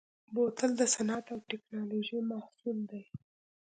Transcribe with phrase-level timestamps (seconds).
[0.33, 3.03] بوتل د صنعت او تکنالوژۍ محصول دی.